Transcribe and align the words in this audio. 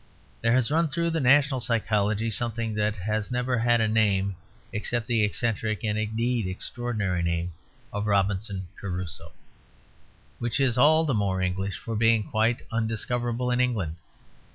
There 0.41 0.53
has 0.53 0.71
run 0.71 0.87
through 0.87 1.11
the 1.11 1.19
national 1.19 1.59
psychology 1.59 2.31
something 2.31 2.73
that 2.73 2.95
has 2.95 3.29
never 3.29 3.59
had 3.59 3.79
a 3.79 3.87
name 3.87 4.35
except 4.73 5.05
the 5.05 5.21
eccentric 5.23 5.83
and 5.83 5.95
indeed 5.95 6.47
extraordinary 6.47 7.21
name 7.21 7.53
of 7.93 8.07
Robinson 8.07 8.67
Crusoe; 8.79 9.31
which 10.39 10.59
is 10.59 10.75
all 10.75 11.05
the 11.05 11.13
more 11.13 11.39
English 11.39 11.77
for 11.77 11.95
being 11.95 12.23
quite 12.23 12.63
undiscoverable 12.71 13.51
in 13.51 13.59
England. 13.61 13.95